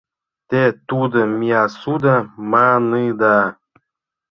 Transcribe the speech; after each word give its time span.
Те 0.49 0.61
тудым 0.87 1.29
Миасуда 1.39 2.15
маныда. 2.51 3.39